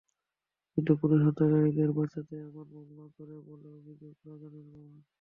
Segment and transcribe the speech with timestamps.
[0.77, 5.01] কিন্তু পুলিশ হত্যাকারীদের বাঁচাতে এমন মামলা করে বলে অভিযোগ রাজনের বাবার।